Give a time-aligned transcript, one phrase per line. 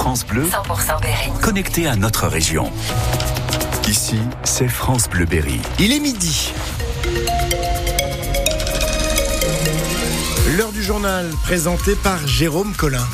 [0.00, 1.30] France Bleu, 100% Berry.
[1.42, 2.72] connecté à notre région.
[3.86, 5.60] Ici, c'est France Bleu Berry.
[5.78, 6.54] Il est midi.
[10.56, 13.06] L'heure du journal présenté par Jérôme Collin.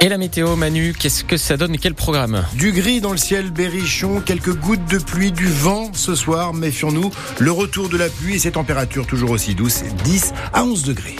[0.00, 2.44] Et la météo, Manu, qu'est-ce que ça donne et quel programme?
[2.54, 7.10] Du gris dans le ciel berrichon, quelques gouttes de pluie, du vent ce soir, méfions-nous.
[7.40, 11.16] Le retour de la pluie et ces températures toujours aussi douces, 10 à 11 degrés.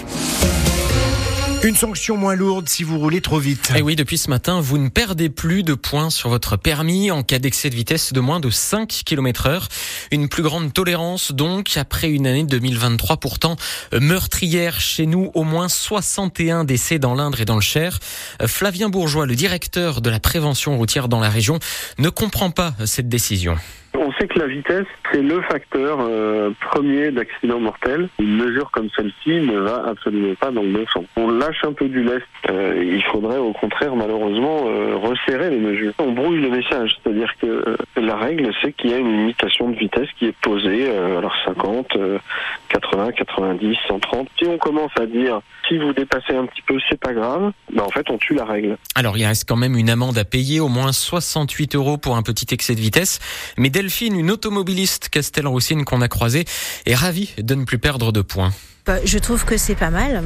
[1.64, 3.72] Une sanction moins lourde si vous roulez trop vite.
[3.76, 7.22] Eh oui, depuis ce matin, vous ne perdez plus de points sur votre permis en
[7.22, 9.68] cas d'excès de vitesse de moins de 5 km heure.
[10.10, 13.54] Une plus grande tolérance donc après une année 2023 pourtant
[13.92, 18.00] meurtrière chez nous, au moins 61 décès dans l'Indre et dans le Cher.
[18.44, 21.60] Flavien Bourgeois, le directeur de la prévention routière dans la région,
[21.98, 23.56] ne comprend pas cette décision.
[23.94, 28.08] On sait que la vitesse, c'est le facteur euh, premier d'accident mortel.
[28.18, 31.04] Une mesure comme celle-ci ne va absolument pas dans le bon sens.
[31.16, 32.22] On lâche un peu du lest.
[32.50, 35.92] Euh, il faudrait au contraire, malheureusement, euh, resserrer les mesures.
[35.98, 39.68] On brouille le message, c'est-à-dire que euh, la règle, c'est qu'il y a une limitation
[39.68, 42.18] de vitesse qui est posée, alors 50, euh,
[42.72, 44.28] 80, 90, 130.
[44.38, 47.82] Si on commence à dire, si vous dépassez un petit peu, c'est pas grave, ben
[47.82, 48.76] en fait, on tue la règle.
[48.94, 52.22] Alors il reste quand même une amende à payer, au moins 68 euros pour un
[52.22, 53.20] petit excès de vitesse.
[53.58, 56.44] Mais Delphine, une automobiliste Castelroussine qu'on a croisée,
[56.86, 58.50] est ravie de ne plus perdre de points.
[58.84, 60.24] Bah, je trouve que c'est pas mal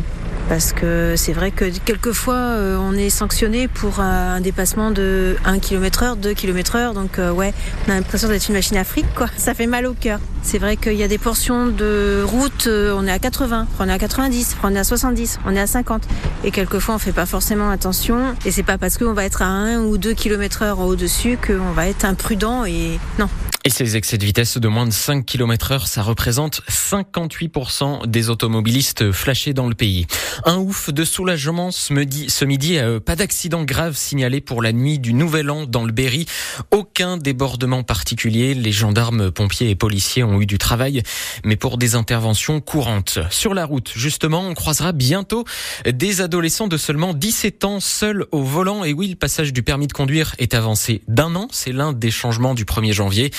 [0.49, 5.59] parce que c'est vrai que quelquefois euh, on est sanctionné pour un, dépassement de 1
[5.59, 6.95] km heure, 2 km heure.
[6.95, 7.53] Donc euh, ouais,
[7.87, 9.27] on a l'impression d'être une machine à fric quoi.
[9.37, 10.21] Ça fait mal au cœur.
[10.43, 13.89] C'est vrai qu'il y a des portions de route, euh, on est à 80, on
[13.91, 16.05] est à 90, on est à 70, on est à 50.
[16.43, 18.35] Et quelquefois on fait pas forcément attention.
[18.47, 21.73] Et c'est pas parce qu'on va être à 1 ou 2 km heure au-dessus qu'on
[21.73, 23.29] va être imprudent et non.
[23.67, 28.31] Et ces excès de vitesse de moins de 5 km heure, ça représente 58% des
[28.31, 30.07] automobilistes flashés dans le pays.
[30.45, 34.73] Un ouf de soulagement ce midi, ce midi euh, pas d'accident grave signalé pour la
[34.73, 36.27] nuit du Nouvel An dans le Berry.
[36.71, 38.55] Aucun débordement particulier.
[38.55, 41.03] Les gendarmes, pompiers et policiers ont eu du travail,
[41.43, 43.19] mais pour des interventions courantes.
[43.31, 45.45] Sur la route, justement, on croisera bientôt
[45.85, 48.85] des adolescents de seulement 17 ans seuls au volant.
[48.85, 51.49] Et oui, le passage du permis de conduire est avancé d'un an.
[51.51, 53.33] C'est l'un des changements du 1er janvier.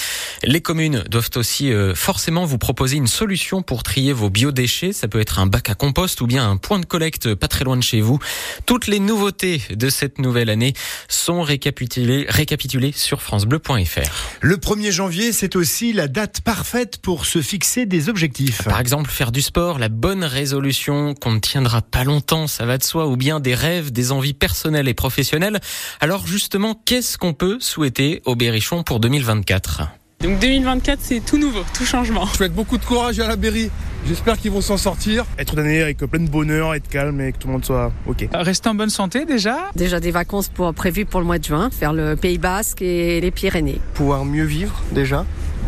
[0.43, 4.93] Les communes doivent aussi euh, forcément vous proposer une solution pour trier vos biodéchets.
[4.93, 7.65] Ça peut être un bac à compost ou bien un point de collecte pas très
[7.65, 8.19] loin de chez vous.
[8.65, 10.73] Toutes les nouveautés de cette nouvelle année
[11.07, 14.37] sont récapitulées, récapitulées sur francebleu.fr.
[14.41, 18.63] Le 1er janvier, c'est aussi la date parfaite pour se fixer des objectifs.
[18.63, 22.77] Par exemple, faire du sport, la bonne résolution qu'on ne tiendra pas longtemps, ça va
[22.77, 25.59] de soi, ou bien des rêves, des envies personnelles et professionnelles.
[25.99, 29.83] Alors justement, qu'est-ce qu'on peut souhaiter au Berrichon pour 2024
[30.19, 32.25] Donc 2024, c'est tout nouveau, tout changement.
[32.25, 33.69] Je souhaite beaucoup de courage à la Berry.
[34.07, 35.25] J'espère qu'ils vont s'en sortir.
[35.37, 37.91] Être une année avec plein de bonheur, être calme et que tout le monde soit
[38.07, 38.27] OK.
[38.33, 39.69] Rester en bonne santé déjà.
[39.75, 43.21] Déjà des vacances pour, prévues pour le mois de juin, faire le Pays Basque et
[43.21, 43.79] les Pyrénées.
[43.93, 45.23] Pouvoir mieux vivre déjà,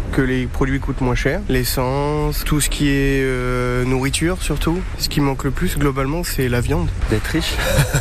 [0.09, 1.42] que les produits coûtent moins cher.
[1.50, 4.80] L'essence, tout ce qui est euh, nourriture surtout.
[4.97, 6.90] Ce qui manque le plus globalement, c'est la viande.
[7.09, 7.53] D'être riche.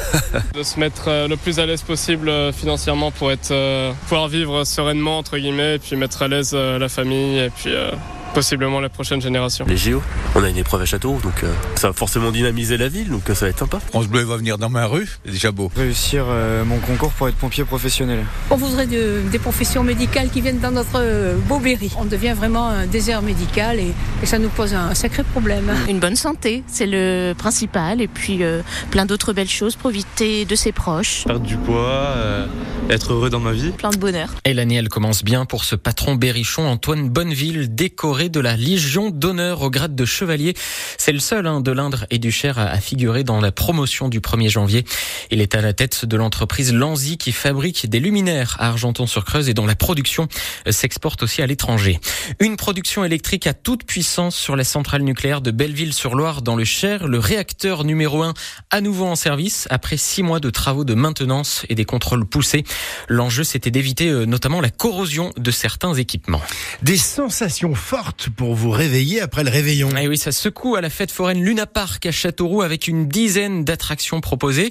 [0.55, 4.29] de se mettre euh, le plus à l'aise possible euh, financièrement pour être, euh, pouvoir
[4.29, 7.91] vivre sereinement entre guillemets et puis mettre à l'aise euh, la famille et puis euh,
[8.39, 9.65] possiblement la prochaine génération.
[9.69, 10.01] Les JO,
[10.37, 13.29] on a une épreuve à Château, donc euh, ça va forcément dynamiser la ville, donc
[13.29, 13.81] euh, ça va être sympa.
[13.81, 15.73] France Bleu va venir dans ma rue, c'est déjà beau.
[15.75, 18.21] Réussir euh, mon concours pour être pompier professionnel.
[18.51, 21.03] On voudrait de- des professions médicales qui viennent dans notre
[21.49, 21.91] beau Berry.
[21.99, 25.73] On devient vraiment un désert médical et, et ça nous pose un sacré problème.
[25.89, 28.63] Une bonne santé, c'est le principal, et puis euh,
[28.93, 31.25] plein d'autres belles choses, profiter de ses proches.
[31.25, 31.75] Perdre du poids,
[32.15, 32.47] euh,
[32.91, 33.71] être heureux dans ma vie.
[33.71, 34.31] Plein de bonheur.
[34.45, 39.11] Et l'année, elle commence bien pour ce patron berrichon, Antoine Bonneville, décoré de la Légion
[39.11, 40.55] d'honneur au grade de chevalier.
[40.97, 44.09] C'est le seul hein, de l'Indre et du Cher à, à figurer dans la promotion
[44.09, 44.85] du 1er janvier.
[45.31, 49.55] Il est à la tête de l'entreprise Lanzy qui fabrique des luminaires à Argenton-sur-Creuse et
[49.55, 50.29] dont la production
[50.67, 52.01] euh, s'exporte aussi à l'étranger.
[52.41, 57.07] Une production électrique à toute puissance sur la centrale nucléaire de Belleville-sur-Loire dans le Cher.
[57.07, 58.35] Le réacteur numéro 1
[58.71, 62.65] à nouveau en service après six mois de travaux de maintenance et des contrôles poussés.
[63.09, 66.43] L'enjeu, c'était d'éviter euh, notamment la corrosion de certains équipements.
[66.83, 69.91] Des sensations fortes pour vous réveiller après le réveillon.
[69.97, 73.65] Et oui, ça secoue à la fête foraine Luna Park à Châteauroux avec une dizaine
[73.65, 74.71] d'attractions proposées.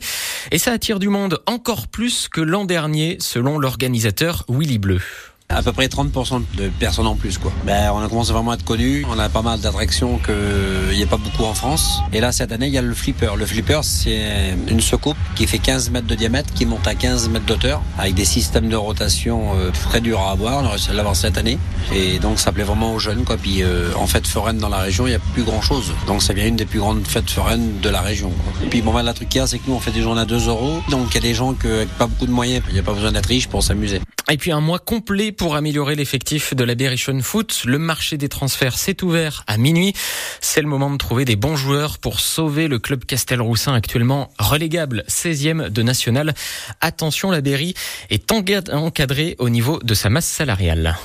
[0.51, 5.01] Et ça attire du monde encore plus que l'an dernier, selon l'organisateur Willy Bleu.
[5.49, 7.51] À peu près 30% de personnes en plus, quoi.
[7.65, 9.05] Ben, on a commencé vraiment à être connus.
[9.09, 12.01] On a pas mal d'attractions qu'il n'y a pas beaucoup en France.
[12.11, 13.31] Et là, cette année, il y a le flipper.
[13.35, 17.29] Le flipper, c'est une soucoupe qui fait 15 mètres de diamètre, qui monte à 15
[17.29, 20.63] mètres d'auteur, avec des systèmes de rotation euh, très durs à avoir.
[20.63, 21.57] On a réussi à l'avoir cette année.
[21.91, 23.37] Et donc, ça plaît vraiment aux jeunes, quoi.
[23.37, 25.93] Puis, euh, en fête foraine dans la région, il n'y a plus grand chose.
[26.07, 28.31] Donc, ça devient une des plus grandes fêtes foraines de la région.
[28.63, 30.01] Et puis, bon, ben, la truc qu'il y a, c'est que nous, on fait des
[30.01, 30.83] journées à 2 euros.
[30.91, 32.61] Donc, il y a des gens qui n'ont pas beaucoup de moyens.
[32.67, 34.01] Il n'y a pas besoin d'être riche pour s'amuser.
[34.29, 37.63] Et puis un mois complet pour améliorer l'effectif de la Berrichon Foot.
[37.65, 39.93] Le marché des transferts s'est ouvert à minuit.
[40.41, 45.05] C'est le moment de trouver des bons joueurs pour sauver le club Castelroussin actuellement relégable
[45.07, 46.33] 16e de national.
[46.81, 47.73] Attention, la Berry
[48.09, 50.97] est encadrée au niveau de sa masse salariale.